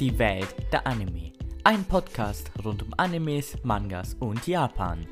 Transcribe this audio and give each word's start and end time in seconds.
Die 0.00 0.18
Welt 0.18 0.54
der 0.70 0.86
Anime. 0.86 1.32
Ein 1.64 1.82
Podcast 1.84 2.50
rund 2.62 2.82
um 2.82 2.92
Animes, 2.98 3.56
Mangas 3.62 4.12
und 4.20 4.46
Japan. 4.46 5.06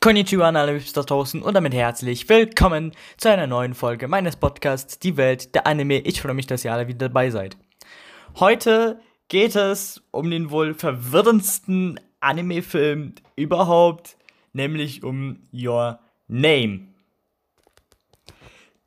Konnichiwa 0.00 0.48
an 0.48 0.56
alle 0.56 0.72
Liebsten 0.72 0.98
da 0.98 1.02
draußen 1.02 1.42
und 1.42 1.54
damit 1.54 1.74
herzlich 1.74 2.28
willkommen 2.28 2.90
zu 3.18 3.30
einer 3.30 3.46
neuen 3.46 3.74
Folge 3.74 4.08
meines 4.08 4.34
Podcasts 4.34 4.98
Die 4.98 5.16
Welt 5.16 5.54
der 5.54 5.64
Anime. 5.64 6.00
Ich 6.00 6.20
freue 6.20 6.34
mich, 6.34 6.48
dass 6.48 6.64
ihr 6.64 6.72
alle 6.72 6.88
wieder 6.88 7.08
dabei 7.08 7.30
seid. 7.30 7.56
Heute 8.40 9.00
geht 9.28 9.54
es 9.54 10.02
um 10.10 10.28
den 10.28 10.50
wohl 10.50 10.74
verwirrendsten 10.74 12.00
Anime-Film 12.18 13.14
überhaupt, 13.36 14.16
nämlich 14.52 15.04
um 15.04 15.46
Your 15.52 16.00
Name. 16.26 16.88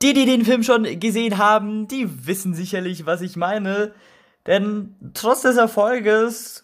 Die, 0.02 0.14
die 0.14 0.26
den 0.26 0.46
Film 0.46 0.64
schon 0.64 1.00
gesehen 1.00 1.38
haben, 1.38 1.88
die 1.88 2.26
wissen 2.26 2.56
sicherlich, 2.56 3.06
was 3.06 3.22
ich 3.22 3.36
meine. 3.36 3.94
Denn 4.48 4.96
trotz 5.14 5.42
des 5.42 5.58
Erfolges 5.58 6.64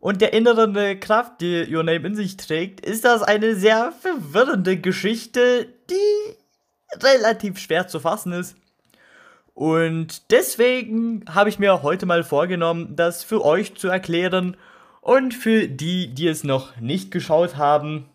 und 0.00 0.22
der 0.22 0.32
inneren 0.32 0.74
Kraft, 1.00 1.40
die 1.42 1.66
Your 1.70 1.82
Name 1.82 2.06
in 2.06 2.14
sich 2.14 2.38
trägt, 2.38 2.80
ist 2.80 3.04
das 3.04 3.22
eine 3.22 3.56
sehr 3.56 3.92
verwirrende 4.00 4.78
Geschichte, 4.78 5.68
die 5.90 7.02
relativ 7.02 7.58
schwer 7.58 7.88
zu 7.88 8.00
fassen 8.00 8.32
ist. 8.32 8.56
Und 9.52 10.30
deswegen 10.30 11.24
habe 11.28 11.48
ich 11.48 11.58
mir 11.58 11.82
heute 11.82 12.06
mal 12.06 12.24
vorgenommen, 12.24 12.96
das 12.96 13.24
für 13.24 13.44
euch 13.44 13.74
zu 13.74 13.88
erklären 13.88 14.56
und 15.00 15.34
für 15.34 15.68
die, 15.68 16.14
die 16.14 16.28
es 16.28 16.44
noch 16.44 16.76
nicht 16.78 17.10
geschaut 17.10 17.56
haben, 17.56 18.08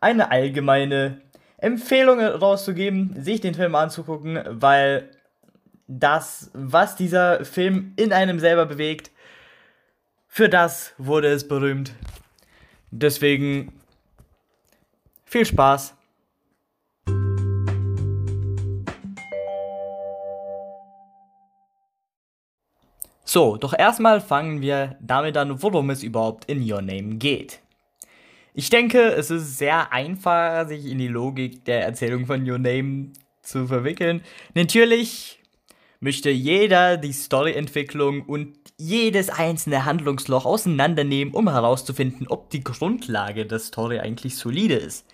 eine 0.00 0.30
allgemeine 0.30 1.20
Empfehlung 1.58 2.20
rauszugeben, 2.20 3.14
sich 3.22 3.40
den 3.40 3.54
Film 3.54 3.74
anzugucken, 3.74 4.40
weil 4.48 5.10
das, 5.88 6.50
was 6.52 6.96
dieser 6.96 7.44
Film 7.44 7.92
in 7.96 8.12
einem 8.12 8.40
selber 8.40 8.66
bewegt, 8.66 9.10
für 10.28 10.48
das 10.48 10.92
wurde 10.98 11.28
es 11.28 11.48
berühmt. 11.48 11.94
Deswegen 12.90 13.72
viel 15.24 15.46
Spaß. 15.46 15.94
So, 23.24 23.56
doch 23.56 23.74
erstmal 23.76 24.20
fangen 24.20 24.60
wir 24.60 24.96
damit 25.00 25.36
an, 25.36 25.62
worum 25.62 25.90
es 25.90 26.02
überhaupt 26.02 26.44
in 26.46 26.70
Your 26.70 26.80
Name 26.80 27.16
geht. 27.16 27.60
Ich 28.58 28.70
denke, 28.70 29.12
es 29.12 29.30
ist 29.30 29.58
sehr 29.58 29.92
einfach, 29.92 30.66
sich 30.66 30.86
in 30.86 30.96
die 30.96 31.08
Logik 31.08 31.66
der 31.66 31.84
Erzählung 31.84 32.24
von 32.24 32.48
Your 32.48 32.58
Name 32.58 33.12
zu 33.42 33.66
verwickeln. 33.66 34.22
Natürlich 34.54 35.40
möchte 36.00 36.30
jeder 36.30 36.96
die 36.96 37.12
Storyentwicklung 37.12 38.22
und 38.22 38.56
jedes 38.78 39.28
einzelne 39.28 39.84
Handlungsloch 39.84 40.46
auseinandernehmen, 40.46 41.34
um 41.34 41.50
herauszufinden, 41.50 42.28
ob 42.28 42.48
die 42.48 42.64
Grundlage 42.64 43.44
der 43.44 43.58
Story 43.58 43.98
eigentlich 43.98 44.38
solide 44.38 44.76
ist. 44.76 45.04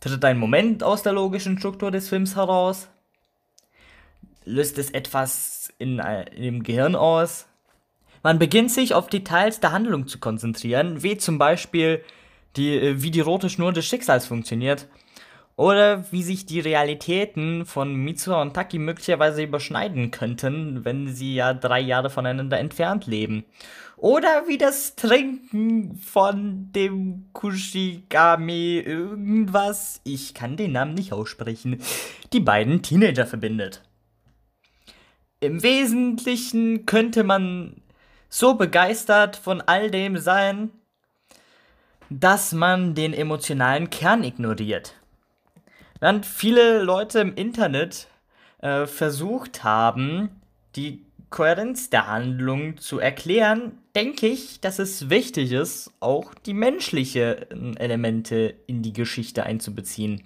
Tritt 0.00 0.22
ein 0.22 0.36
Moment 0.36 0.82
aus 0.82 1.02
der 1.02 1.14
logischen 1.14 1.58
Struktur 1.58 1.90
des 1.90 2.10
Films 2.10 2.36
heraus? 2.36 2.88
Löst 4.44 4.76
es 4.76 4.90
etwas 4.90 5.72
in, 5.78 6.00
äh, 6.00 6.24
in 6.34 6.42
dem 6.42 6.62
Gehirn 6.64 6.96
aus? 6.96 7.46
Man 8.22 8.38
beginnt 8.38 8.70
sich 8.70 8.94
auf 8.94 9.08
Details 9.08 9.60
der 9.60 9.72
Handlung 9.72 10.06
zu 10.06 10.18
konzentrieren, 10.18 11.02
wie 11.02 11.16
zum 11.16 11.38
Beispiel 11.38 12.02
die, 12.56 12.76
äh, 12.76 13.02
wie 13.02 13.10
die 13.10 13.20
rote 13.20 13.48
Schnur 13.48 13.72
des 13.72 13.86
Schicksals 13.86 14.26
funktioniert 14.26 14.88
oder 15.56 16.10
wie 16.10 16.22
sich 16.22 16.46
die 16.46 16.60
Realitäten 16.60 17.66
von 17.66 17.94
Mitsuha 17.94 18.40
und 18.40 18.54
Taki 18.54 18.78
möglicherweise 18.78 19.42
überschneiden 19.42 20.10
könnten, 20.10 20.84
wenn 20.84 21.08
sie 21.08 21.34
ja 21.34 21.52
drei 21.52 21.80
Jahre 21.80 22.08
voneinander 22.08 22.58
entfernt 22.58 23.06
leben. 23.06 23.44
Oder 23.96 24.44
wie 24.46 24.56
das 24.56 24.96
Trinken 24.96 25.96
von 25.96 26.72
dem 26.72 27.26
Kushigami 27.34 28.78
irgendwas, 28.78 30.00
ich 30.04 30.32
kann 30.32 30.56
den 30.56 30.72
Namen 30.72 30.94
nicht 30.94 31.12
aussprechen, 31.12 31.82
die 32.32 32.40
beiden 32.40 32.80
Teenager 32.80 33.26
verbindet. 33.26 33.82
Im 35.40 35.62
Wesentlichen 35.62 36.86
könnte 36.86 37.22
man 37.22 37.79
so 38.30 38.54
begeistert 38.54 39.36
von 39.36 39.60
all 39.60 39.90
dem 39.90 40.16
sein, 40.16 40.70
dass 42.08 42.52
man 42.52 42.94
den 42.94 43.12
emotionalen 43.12 43.90
Kern 43.90 44.24
ignoriert. 44.24 44.94
Während 45.98 46.24
viele 46.24 46.82
Leute 46.82 47.20
im 47.20 47.34
Internet 47.34 48.06
äh, 48.62 48.86
versucht 48.86 49.64
haben, 49.64 50.30
die 50.76 51.04
Kohärenz 51.28 51.90
der 51.90 52.06
Handlung 52.06 52.78
zu 52.78 52.98
erklären, 52.98 53.78
denke 53.94 54.26
ich, 54.26 54.60
dass 54.60 54.78
es 54.78 55.10
wichtig 55.10 55.52
ist, 55.52 55.92
auch 56.00 56.34
die 56.34 56.54
menschlichen 56.54 57.76
Elemente 57.76 58.54
in 58.66 58.82
die 58.82 58.92
Geschichte 58.92 59.44
einzubeziehen. 59.44 60.22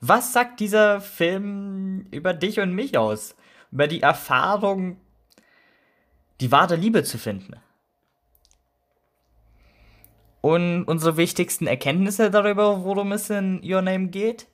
Was 0.00 0.32
sagt 0.32 0.60
dieser 0.60 1.00
Film 1.00 2.06
über 2.10 2.32
dich 2.32 2.60
und 2.60 2.72
mich 2.72 2.96
aus? 2.96 3.34
Über 3.70 3.88
die 3.88 4.00
Erfahrung 4.00 4.98
die 6.40 6.52
wahre 6.52 6.76
Liebe 6.76 7.02
zu 7.02 7.18
finden. 7.18 7.54
Und 10.40 10.84
unsere 10.84 11.16
wichtigsten 11.16 11.66
Erkenntnisse 11.66 12.30
darüber, 12.30 12.84
worum 12.84 13.12
es 13.12 13.28
in 13.28 13.60
Your 13.64 13.82
Name 13.82 14.08
geht, 14.08 14.46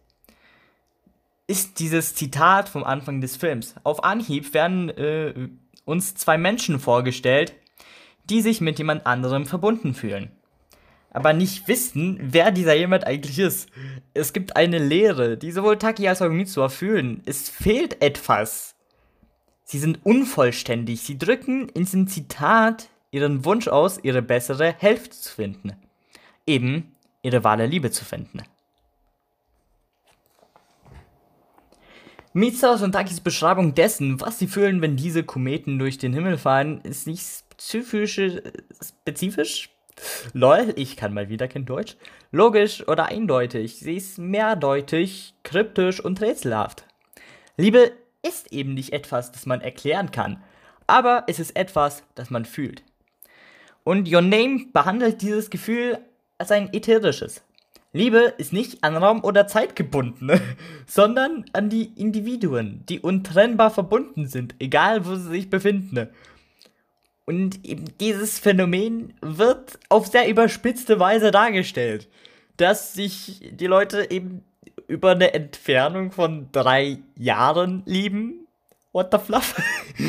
ist 1.47 1.79
dieses 1.79 2.15
Zitat 2.15 2.69
vom 2.69 2.85
Anfang 2.85 3.21
des 3.21 3.37
Films. 3.37 3.75
Auf 3.85 4.03
Anhieb 4.03 4.55
werden 4.55 4.89
äh, 4.91 5.49
uns 5.85 6.15
zwei 6.15 6.39
Menschen 6.39 6.81
vorgestellt, 6.81 7.55
die 8.31 8.41
sich 8.41 8.61
mit 8.63 8.79
jemand 8.79 9.07
anderem 9.07 9.45
verbunden 9.45 9.95
fühlen. 9.95 10.31
Aber 11.11 11.33
nicht 11.33 11.69
wissen, 11.69 12.19
wer 12.21 12.51
dieser 12.51 12.75
jemand 12.75 13.07
eigentlich 13.07 13.39
ist. 13.39 13.69
Es 14.15 14.33
gibt 14.33 14.57
eine 14.57 14.79
Leere, 14.79 15.37
die 15.37 15.53
sowohl 15.53 15.79
Taki 15.79 16.09
als 16.09 16.23
auch 16.23 16.31
Mitsuha 16.31 16.69
fühlen. 16.69 17.23
Es 17.27 17.49
fehlt 17.49 18.03
etwas. 18.03 18.74
Sie 19.65 19.79
sind 19.79 20.05
unvollständig. 20.05 21.01
Sie 21.01 21.19
drücken 21.19 21.69
in 21.71 21.85
diesem 21.85 22.07
Zitat 22.07 22.89
ihren 23.11 23.45
Wunsch 23.45 23.69
aus, 23.69 23.99
ihre 24.03 24.23
bessere 24.23 24.75
Hälfte 24.79 25.17
zu 25.17 25.33
finden. 25.35 25.73
Eben 26.47 26.95
ihre 27.23 27.43
wahre 27.43 27.67
Liebe 27.67 27.91
zu 27.91 28.05
finden. 28.05 28.43
Mitsaus 32.35 32.83
und 32.83 32.93
Takis 32.93 33.21
Beschreibung 33.21 33.75
dessen, 33.75 34.21
was 34.21 34.41
sie 34.41 34.49
fühlen, 34.49 34.83
wenn 34.83 34.97
diese 34.97 35.23
Kometen 35.23 35.79
durch 35.79 35.99
den 35.99 36.13
Himmel 36.13 36.37
fahren, 36.37 36.81
ist 36.83 37.07
nicht 37.07 37.25
spezifisch, 37.25 38.21
spezifisch? 38.83 39.71
Lol, 40.33 40.73
ich 40.75 40.97
kann 40.97 41.15
mal 41.15 41.29
wieder 41.29 41.47
kein 41.47 41.65
Deutsch. 41.65 41.97
Logisch 42.33 42.87
oder 42.89 43.07
eindeutig. 43.07 43.79
Sie 43.79 43.97
ist 43.97 44.19
mehrdeutig, 44.19 45.35
kryptisch 45.45 46.01
und 46.01 46.21
rätselhaft. 46.21 46.85
Liebe 47.57 47.93
ist 48.27 48.53
eben 48.53 48.75
nicht 48.75 48.93
etwas, 48.93 49.33
das 49.33 49.47
man 49.47 49.61
erklären 49.61 50.11
kann, 50.11 50.43
aber 50.87 51.25
es 51.29 51.39
ist 51.39 51.57
etwas, 51.57 52.03
das 52.15 52.31
man 52.31 52.45
fühlt. 52.45 52.83
Und 53.85 54.13
Your 54.13 54.23
Name 54.23 54.67
behandelt 54.73 55.23
dieses 55.23 55.51
Gefühl 55.51 55.99
als 56.39 56.51
ein 56.51 56.73
ätherisches. 56.73 57.43
Liebe 57.93 58.35
ist 58.39 58.53
nicht 58.53 58.83
an 58.83 58.97
Raum 58.97 59.23
oder 59.23 59.47
Zeit 59.47 59.77
gebunden, 59.77 60.33
sondern 60.87 61.45
an 61.53 61.71
die 61.71 61.93
Individuen, 61.95 62.85
die 62.89 62.99
untrennbar 62.99 63.71
verbunden 63.71 64.27
sind, 64.27 64.57
egal 64.59 65.07
wo 65.07 65.15
sie 65.15 65.29
sich 65.29 65.51
befinden. 65.51 66.09
Und 67.25 67.65
eben 67.65 67.85
dieses 68.01 68.39
Phänomen 68.39 69.15
wird 69.21 69.79
auf 69.89 70.09
sehr 70.09 70.29
überspitzte 70.29 70.99
Weise 70.99 71.31
dargestellt, 71.31 72.09
dass 72.57 72.95
sich 72.95 73.51
die 73.53 73.67
Leute 73.67 74.11
eben 74.11 74.45
über 74.87 75.13
eine 75.13 75.35
Entfernung 75.35 76.13
von 76.13 76.49
drei 76.53 76.99
Jahren 77.17 77.83
lieben. 77.87 78.47
What 78.93 79.09
the 79.13 79.19
fluff? 79.19 79.55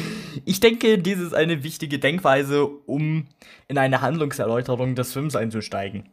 Ich 0.48 0.60
denke, 0.60 1.00
dies 1.00 1.20
ist 1.20 1.34
eine 1.34 1.64
wichtige 1.64 1.98
Denkweise, 1.98 2.68
um 2.68 3.26
in 3.68 3.78
eine 3.78 4.02
Handlungserläuterung 4.02 4.94
des 4.94 5.12
Films 5.14 5.36
einzusteigen. 5.36 6.04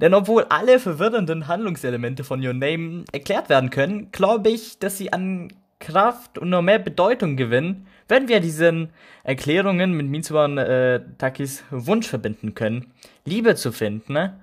Denn 0.00 0.14
obwohl 0.14 0.44
alle 0.44 0.78
verwirrenden 0.78 1.48
Handlungselemente 1.48 2.24
von 2.24 2.44
Your 2.44 2.54
Name 2.54 3.04
erklärt 3.12 3.48
werden 3.48 3.70
können, 3.70 4.10
glaube 4.12 4.50
ich, 4.50 4.78
dass 4.78 4.96
sie 4.96 5.12
an 5.12 5.52
Kraft 5.80 6.38
und 6.38 6.50
noch 6.50 6.62
mehr 6.62 6.78
Bedeutung 6.78 7.36
gewinnen, 7.36 7.86
wenn 8.08 8.28
wir 8.28 8.40
diesen 8.40 8.90
Erklärungen 9.22 9.92
mit 9.92 10.06
Mitsuha 10.06 10.44
und 10.44 10.58
äh, 10.58 11.00
Takis 11.18 11.64
Wunsch 11.70 12.08
verbinden 12.08 12.54
können, 12.54 12.92
Liebe 13.24 13.54
zu 13.54 13.72
finden. 13.72 14.12
Ne? 14.12 14.38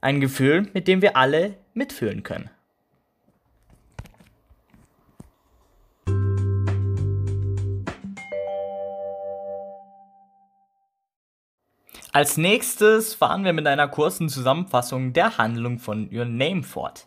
Ein 0.00 0.20
Gefühl, 0.20 0.68
mit 0.74 0.88
dem 0.88 1.00
wir 1.00 1.16
alle 1.16 1.54
mitfühlen 1.74 2.22
können. 2.22 2.50
Als 12.12 12.38
nächstes 12.38 13.14
fahren 13.14 13.44
wir 13.44 13.52
mit 13.52 13.66
einer 13.66 13.86
kurzen 13.86 14.30
Zusammenfassung 14.30 15.12
der 15.12 15.36
Handlung 15.36 15.78
von 15.78 16.08
Your 16.10 16.24
Name 16.24 16.62
fort. 16.62 17.06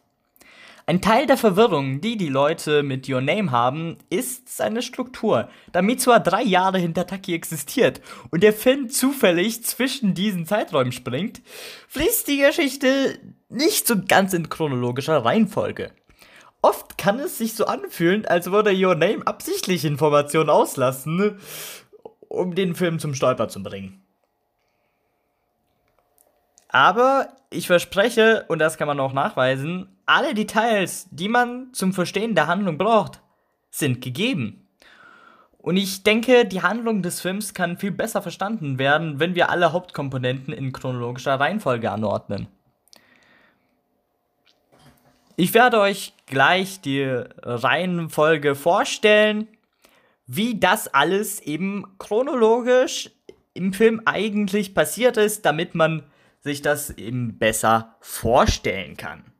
Ein 0.85 1.01
Teil 1.01 1.25
der 1.25 1.37
Verwirrung, 1.37 2.01
die 2.01 2.17
die 2.17 2.29
Leute 2.29 2.83
mit 2.83 3.09
Your 3.09 3.21
Name 3.21 3.49
haben, 3.49 3.97
ist 4.09 4.55
seine 4.55 4.83
Struktur. 4.83 5.49
Da 5.71 5.81
Mitsuha 5.81 6.19
drei 6.19 6.43
Jahre 6.43 6.77
hinter 6.77 7.07
Taki 7.07 7.33
existiert 7.33 8.01
und 8.29 8.43
der 8.43 8.53
Film 8.53 8.89
zufällig 8.89 9.63
zwischen 9.63 10.13
diesen 10.13 10.45
Zeiträumen 10.45 10.91
springt, 10.91 11.41
fließt 11.87 12.27
die 12.27 12.37
Geschichte 12.37 13.19
nicht 13.49 13.87
so 13.87 13.95
ganz 14.07 14.33
in 14.33 14.49
chronologischer 14.49 15.25
Reihenfolge. 15.25 15.91
Oft 16.61 16.99
kann 16.99 17.19
es 17.19 17.39
sich 17.39 17.55
so 17.55 17.65
anfühlen, 17.65 18.25
als 18.25 18.51
würde 18.51 18.71
Your 18.71 18.95
Name 18.95 19.25
absichtlich 19.25 19.83
Informationen 19.83 20.51
auslassen, 20.51 21.39
um 22.27 22.53
den 22.53 22.75
Film 22.75 22.99
zum 22.99 23.15
Stolper 23.15 23.47
zu 23.47 23.63
bringen. 23.63 24.01
Aber 26.71 27.27
ich 27.49 27.67
verspreche, 27.67 28.45
und 28.47 28.59
das 28.59 28.77
kann 28.77 28.87
man 28.87 28.99
auch 28.99 29.11
nachweisen, 29.11 29.89
alle 30.05 30.33
Details, 30.33 31.07
die 31.11 31.27
man 31.27 31.73
zum 31.73 31.91
Verstehen 31.91 32.33
der 32.33 32.47
Handlung 32.47 32.77
braucht, 32.77 33.21
sind 33.69 34.01
gegeben. 34.01 34.67
Und 35.57 35.77
ich 35.77 36.03
denke, 36.03 36.45
die 36.45 36.63
Handlung 36.63 37.03
des 37.03 37.21
Films 37.21 37.53
kann 37.53 37.77
viel 37.77 37.91
besser 37.91 38.21
verstanden 38.21 38.79
werden, 38.79 39.19
wenn 39.19 39.35
wir 39.35 39.49
alle 39.49 39.73
Hauptkomponenten 39.73 40.53
in 40.53 40.71
chronologischer 40.71 41.39
Reihenfolge 41.39 41.91
anordnen. 41.91 42.47
Ich 45.35 45.53
werde 45.53 45.79
euch 45.79 46.13
gleich 46.25 46.81
die 46.81 47.03
Reihenfolge 47.03 48.55
vorstellen, 48.55 49.47
wie 50.25 50.59
das 50.59 50.87
alles 50.93 51.41
eben 51.41 51.85
chronologisch 51.99 53.11
im 53.53 53.73
Film 53.73 54.01
eigentlich 54.05 54.73
passiert 54.73 55.17
ist, 55.17 55.45
damit 55.45 55.75
man 55.75 56.03
sich 56.41 56.61
das 56.61 56.89
eben 56.91 57.37
besser 57.37 57.95
vorstellen 58.01 58.97
kann. 58.97 59.31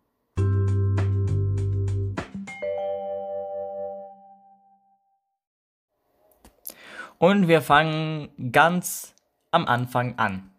Und 7.17 7.47
wir 7.47 7.61
fangen 7.61 8.29
ganz 8.51 9.13
am 9.51 9.65
Anfang 9.65 10.17
an. 10.17 10.49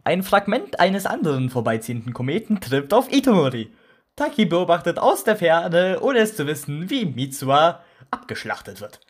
Ein 0.04 0.22
Fragment 0.22 0.80
eines 0.80 1.06
anderen 1.06 1.48
vorbeiziehenden 1.48 2.12
Kometen 2.12 2.60
trifft 2.60 2.92
auf 2.92 3.10
Itomori. 3.10 3.72
Taki 4.16 4.44
beobachtet 4.44 4.98
aus 4.98 5.24
der 5.24 5.36
Ferne, 5.36 5.98
ohne 6.00 6.18
es 6.18 6.36
zu 6.36 6.46
wissen, 6.46 6.90
wie 6.90 7.06
Mitsua 7.06 7.82
abgeschlachtet 8.10 8.82
wird. 8.82 9.00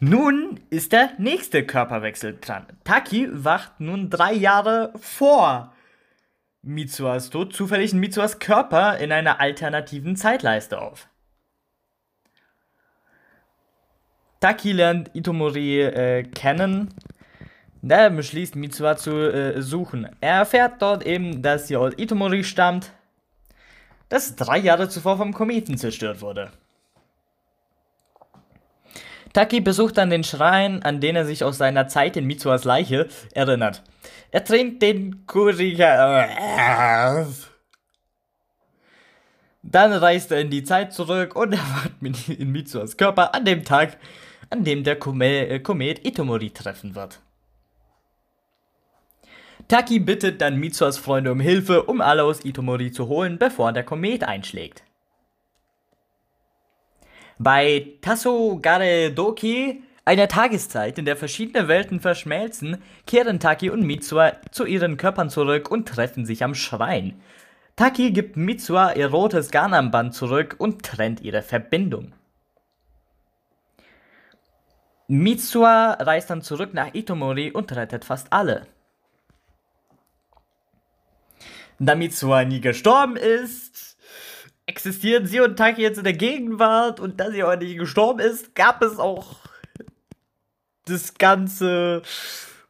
Nun 0.00 0.58
ist 0.70 0.92
der 0.92 1.10
nächste 1.18 1.66
Körperwechsel 1.66 2.38
dran. 2.40 2.66
Taki 2.84 3.28
wacht 3.30 3.78
nun 3.80 4.08
drei 4.08 4.32
Jahre 4.32 4.94
vor 4.98 5.74
Mitsuas 6.62 7.28
Tod 7.28 7.52
zufällig 7.52 7.92
in 7.92 8.00
Mitsuas 8.00 8.38
Körper 8.38 8.96
in 8.96 9.12
einer 9.12 9.38
alternativen 9.38 10.16
Zeitleiste 10.16 10.80
auf. 10.80 11.09
Taki 14.40 14.72
lernt 14.72 15.10
Itomori 15.14 15.82
äh, 15.82 16.22
kennen. 16.24 16.94
Der 17.82 18.10
beschließt, 18.10 18.56
Mitsua 18.56 18.96
zu 18.96 19.12
äh, 19.12 19.62
suchen. 19.62 20.08
Er 20.20 20.38
erfährt 20.38 20.82
dort 20.82 21.04
eben, 21.06 21.42
dass 21.42 21.68
sie 21.68 21.76
aus 21.76 21.94
Itomori 21.96 22.44
stammt, 22.44 22.92
das 24.08 24.36
drei 24.36 24.58
Jahre 24.58 24.88
zuvor 24.88 25.16
vom 25.16 25.32
Kometen 25.32 25.78
zerstört 25.78 26.20
wurde. 26.20 26.50
Taki 29.32 29.60
besucht 29.60 29.96
dann 29.96 30.10
den 30.10 30.24
Schrein, 30.24 30.82
an 30.82 31.00
den 31.00 31.14
er 31.14 31.24
sich 31.24 31.44
aus 31.44 31.56
seiner 31.56 31.86
Zeit 31.86 32.16
in 32.16 32.26
Mitsuas 32.26 32.64
Leiche 32.64 33.08
erinnert. 33.32 33.82
Er 34.32 34.44
trinkt 34.44 34.82
den 34.82 35.26
Kurika. 35.26 37.16
Dann 39.62 39.92
reist 39.92 40.32
er 40.32 40.40
in 40.40 40.50
die 40.50 40.64
Zeit 40.64 40.92
zurück 40.92 41.36
und 41.36 41.52
erwacht 41.52 41.92
in 42.28 42.50
Mitsuas 42.50 42.96
Körper 42.96 43.34
an 43.34 43.44
dem 43.44 43.64
Tag, 43.64 43.98
an 44.50 44.64
dem 44.64 44.84
der 44.84 44.98
äh, 44.98 45.60
Komet 45.60 46.06
Itomori 46.06 46.50
treffen 46.50 46.94
wird. 46.94 47.20
Taki 49.68 50.00
bittet 50.00 50.40
dann 50.40 50.58
Mitsuas 50.58 50.98
Freunde 50.98 51.30
um 51.30 51.38
Hilfe, 51.38 51.84
um 51.84 52.00
alle 52.00 52.24
aus 52.24 52.44
Itomori 52.44 52.90
zu 52.90 53.06
holen, 53.06 53.38
bevor 53.38 53.72
der 53.72 53.84
Komet 53.84 54.24
einschlägt. 54.24 54.82
Bei 57.38 57.94
Tassogare 58.02 59.12
Doki, 59.12 59.82
einer 60.04 60.28
Tageszeit, 60.28 60.98
in 60.98 61.04
der 61.04 61.16
verschiedene 61.16 61.68
Welten 61.68 62.00
verschmelzen, 62.00 62.82
kehren 63.06 63.38
Taki 63.38 63.70
und 63.70 63.82
Mitsua 63.82 64.32
zu 64.50 64.66
ihren 64.66 64.96
Körpern 64.96 65.30
zurück 65.30 65.70
und 65.70 65.88
treffen 65.88 66.26
sich 66.26 66.42
am 66.42 66.54
Schrein. 66.54 67.20
Taki 67.76 68.10
gibt 68.10 68.36
Mitsua 68.36 68.92
ihr 68.92 69.06
rotes 69.06 69.50
Garnarmband 69.50 70.14
zurück 70.14 70.56
und 70.58 70.82
trennt 70.82 71.20
ihre 71.20 71.42
Verbindung. 71.42 72.12
Mitsua 75.10 75.94
reist 75.94 76.30
dann 76.30 76.40
zurück 76.40 76.72
nach 76.72 76.94
Itomori 76.94 77.50
und 77.50 77.72
rettet 77.74 78.04
fast 78.04 78.32
alle. 78.32 78.68
Da 81.80 81.96
Mitsua 81.96 82.44
nie 82.44 82.60
gestorben 82.60 83.16
ist, 83.16 83.96
existieren 84.66 85.26
sie 85.26 85.40
und 85.40 85.56
Taki 85.56 85.82
jetzt 85.82 85.98
in 85.98 86.04
der 86.04 86.12
Gegenwart 86.12 87.00
und 87.00 87.18
da 87.18 87.32
sie 87.32 87.42
aber 87.42 87.56
nicht 87.56 87.76
gestorben 87.76 88.20
ist, 88.20 88.54
gab 88.54 88.82
es 88.82 89.00
auch 89.00 89.38
das 90.84 91.14
ganze 91.14 92.02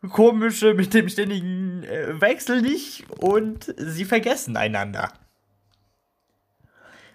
komische 0.09 0.73
mit 0.73 0.95
dem 0.95 1.11
ständigen 1.11 1.85
äh, 1.85 2.23
Wechsel 2.23 2.63
nicht 2.63 3.05
und 3.19 3.75
sie 3.77 4.07
vergessen 4.07 4.57
einander. 4.57 5.13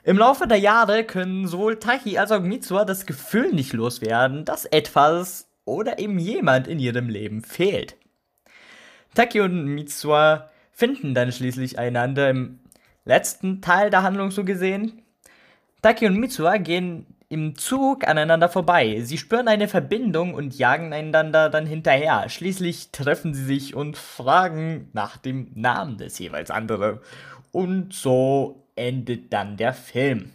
Im 0.05 0.19
Laufe 0.19 0.45
der 0.45 0.59
Jahre 0.59 1.03
können 1.03 1.47
sowohl 1.47 1.79
Taki 1.79 2.19
als 2.19 2.31
auch 2.31 2.39
Mitsua 2.39 2.85
das 2.85 3.07
Gefühl 3.07 3.51
nicht 3.53 3.73
loswerden, 3.73 4.45
dass 4.45 4.65
etwas 4.65 5.47
oder 5.65 5.97
eben 5.97 6.19
jemand 6.19 6.67
in 6.67 6.77
ihrem 6.77 7.09
Leben 7.09 7.41
fehlt. 7.41 7.95
Taki 9.15 9.41
und 9.41 9.65
Mitsua 9.65 10.51
finden 10.71 11.15
dann 11.15 11.31
schließlich 11.31 11.79
einander 11.79 12.29
im 12.29 12.59
letzten 13.03 13.61
Teil 13.61 13.89
der 13.89 14.03
Handlung 14.03 14.29
so 14.29 14.43
gesehen. 14.43 15.01
Taki 15.81 16.05
und 16.05 16.17
Mitsua 16.17 16.57
gehen 16.57 17.07
im 17.27 17.55
Zug 17.55 18.07
aneinander 18.07 18.49
vorbei. 18.49 19.01
Sie 19.01 19.17
spüren 19.17 19.47
eine 19.47 19.67
Verbindung 19.67 20.35
und 20.35 20.55
jagen 20.55 20.93
einander 20.93 21.49
dann 21.49 21.65
hinterher. 21.65 22.29
Schließlich 22.29 22.91
treffen 22.91 23.33
sie 23.33 23.43
sich 23.43 23.73
und 23.73 23.97
fragen 23.97 24.89
nach 24.93 25.17
dem 25.17 25.49
Namen 25.55 25.97
des 25.97 26.19
jeweils 26.19 26.51
anderen. 26.51 26.99
Und 27.55 27.93
so 27.93 28.67
endet 28.75 29.31
dann 29.31 29.55
der 29.55 29.71
Film. 29.71 30.33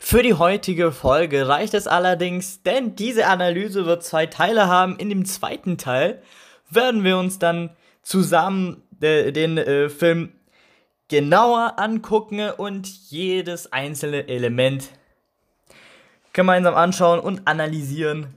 Für 0.00 0.24
die 0.24 0.34
heutige 0.34 0.90
Folge 0.90 1.46
reicht 1.46 1.74
es 1.74 1.86
allerdings, 1.86 2.64
denn 2.64 2.96
diese 2.96 3.28
Analyse 3.28 3.86
wird 3.86 4.02
zwei 4.02 4.26
Teile 4.26 4.66
haben. 4.66 4.96
In 4.96 5.08
dem 5.08 5.24
zweiten 5.24 5.78
Teil 5.78 6.20
werden 6.68 7.04
wir 7.04 7.16
uns 7.16 7.38
dann 7.38 7.70
zusammen 8.02 8.82
äh, 9.00 9.30
den 9.30 9.56
äh, 9.56 9.88
Film 9.88 10.32
genauer 11.08 11.78
angucken 11.78 12.50
und 12.50 12.88
jedes 13.10 13.72
einzelne 13.72 14.28
Element 14.28 14.90
gemeinsam 16.32 16.74
anschauen 16.74 17.20
und 17.20 17.46
analysieren, 17.46 18.34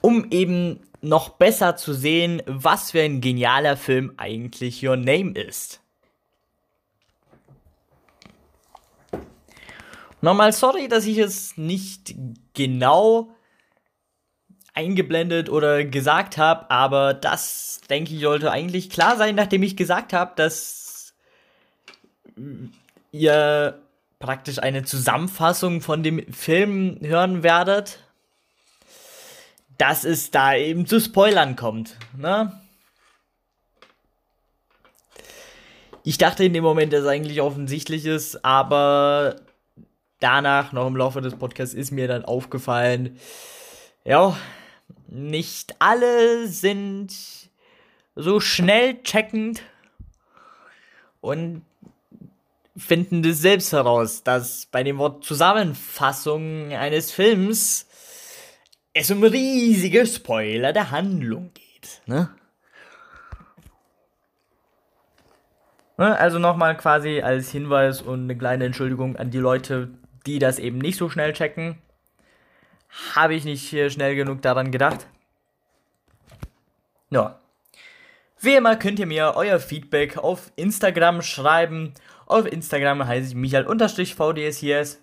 um 0.00 0.30
eben 0.30 0.80
noch 1.00 1.30
besser 1.30 1.76
zu 1.76 1.92
sehen, 1.92 2.42
was 2.46 2.92
für 2.92 3.02
ein 3.02 3.20
genialer 3.20 3.76
Film 3.76 4.14
eigentlich 4.16 4.86
Your 4.86 4.96
Name 4.96 5.32
ist. 5.32 5.80
Nochmal 10.20 10.52
sorry, 10.52 10.88
dass 10.88 11.06
ich 11.06 11.18
es 11.18 11.56
nicht 11.56 12.14
genau 12.54 13.30
eingeblendet 14.78 15.50
oder 15.50 15.84
gesagt 15.84 16.38
habe, 16.38 16.70
aber 16.70 17.12
das, 17.12 17.80
denke 17.90 18.14
ich, 18.14 18.20
sollte 18.20 18.52
eigentlich 18.52 18.90
klar 18.90 19.16
sein, 19.16 19.34
nachdem 19.34 19.64
ich 19.64 19.76
gesagt 19.76 20.12
habe, 20.12 20.32
dass 20.36 21.14
ihr 23.10 23.80
praktisch 24.20 24.60
eine 24.60 24.84
Zusammenfassung 24.84 25.80
von 25.80 26.04
dem 26.04 26.32
Film 26.32 26.98
hören 27.02 27.42
werdet, 27.42 27.98
dass 29.78 30.04
es 30.04 30.30
da 30.30 30.54
eben 30.54 30.86
zu 30.86 31.00
Spoilern 31.00 31.56
kommt. 31.56 31.96
Ne? 32.16 32.52
Ich 36.04 36.18
dachte 36.18 36.44
in 36.44 36.52
dem 36.52 36.62
Moment, 36.62 36.92
dass 36.92 37.00
es 37.00 37.08
eigentlich 37.08 37.40
offensichtlich 37.40 38.06
ist, 38.06 38.44
aber 38.44 39.36
danach, 40.20 40.72
noch 40.72 40.86
im 40.86 40.96
Laufe 40.96 41.20
des 41.20 41.34
Podcasts, 41.34 41.74
ist 41.74 41.90
mir 41.90 42.06
dann 42.06 42.24
aufgefallen, 42.24 43.18
ja, 44.04 44.36
nicht 45.08 45.74
alle 45.78 46.46
sind 46.46 47.14
so 48.14 48.40
schnell 48.40 49.02
checkend 49.02 49.62
und 51.20 51.62
finden 52.76 53.22
das 53.22 53.38
selbst 53.38 53.72
heraus, 53.72 54.22
dass 54.22 54.66
bei 54.66 54.82
dem 54.82 54.98
Wort 54.98 55.24
Zusammenfassung 55.24 56.72
eines 56.72 57.10
Films 57.10 57.86
es 58.92 59.10
um 59.10 59.22
riesige 59.22 60.06
Spoiler 60.06 60.72
der 60.72 60.90
Handlung 60.90 61.50
geht. 61.54 62.02
Ne? 62.06 62.30
ne 65.96 66.16
also 66.18 66.38
nochmal 66.38 66.76
quasi 66.76 67.20
als 67.20 67.50
Hinweis 67.50 68.02
und 68.02 68.24
eine 68.24 68.36
kleine 68.36 68.66
Entschuldigung 68.66 69.16
an 69.16 69.30
die 69.30 69.38
Leute, 69.38 69.90
die 70.26 70.38
das 70.38 70.58
eben 70.58 70.78
nicht 70.78 70.98
so 70.98 71.08
schnell 71.08 71.32
checken. 71.32 71.78
Habe 73.14 73.34
ich 73.34 73.44
nicht 73.44 73.68
schnell 73.92 74.16
genug 74.16 74.42
daran 74.42 74.70
gedacht. 74.70 75.06
Ja. 77.10 77.40
Wie 78.40 78.54
immer 78.54 78.76
könnt 78.76 78.98
ihr 78.98 79.06
mir 79.06 79.34
euer 79.36 79.58
Feedback 79.58 80.16
auf 80.18 80.52
Instagram 80.56 81.22
schreiben. 81.22 81.94
Auf 82.26 82.46
Instagram 82.46 83.06
heiße 83.06 83.28
ich 83.28 83.34
Michael-VDSHS. 83.34 85.00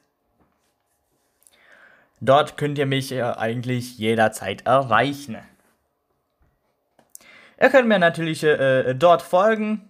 Dort 2.22 2.58
könnt 2.58 2.78
ihr 2.78 2.86
mich 2.86 3.14
eigentlich 3.22 3.98
jederzeit 3.98 4.66
erreichen. 4.66 5.38
Ihr 7.60 7.70
könnt 7.70 7.88
mir 7.88 8.00
natürlich 8.00 8.44
äh, 8.44 8.94
dort 8.94 9.22
folgen. 9.22 9.90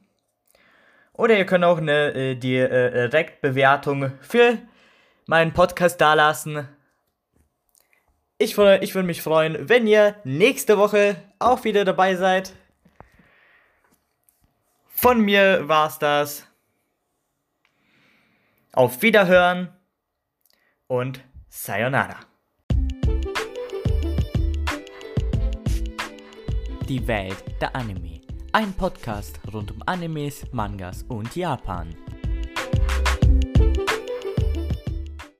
Oder 1.14 1.38
ihr 1.38 1.46
könnt 1.46 1.64
auch 1.64 1.78
eine 1.78 2.14
äh, 2.14 2.36
Direktbewertung 2.36 4.12
für 4.22 4.58
meinen 5.28 5.54
Podcast 5.54 6.02
dalassen. 6.02 6.68
Ich, 8.46 8.60
ich 8.60 8.94
würde 8.94 9.08
mich 9.08 9.24
freuen, 9.24 9.68
wenn 9.70 9.88
ihr 9.88 10.18
nächste 10.24 10.78
Woche 10.78 11.16
auch 11.40 11.64
wieder 11.64 11.84
dabei 11.84 12.16
seid. 12.16 12.54
Von 14.86 15.22
mir 15.22 15.68
war's 15.68 15.98
das. 15.98 16.46
Auf 18.72 19.02
Wiederhören 19.02 19.70
und 20.86 21.22
Sayonara. 21.50 22.20
Die 26.88 27.08
Welt 27.08 27.44
der 27.60 27.76
Anime. 27.76 28.22
Ein 28.52 28.74
Podcast 28.74 29.40
rund 29.52 29.72
um 29.72 29.82
Animes, 29.88 30.46
Mangas 30.52 31.02
und 31.02 31.36
Japan. 31.36 31.96